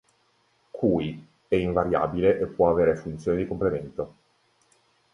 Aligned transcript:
Cui: 0.71 1.23
è 1.47 1.53
invariabile 1.53 2.39
e 2.39 2.47
può 2.47 2.71
avere 2.71 2.95
funzione 2.95 3.37
di 3.37 3.45
complemento. 3.45 4.15